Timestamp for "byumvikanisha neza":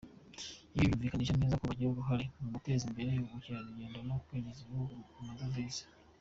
0.89-1.59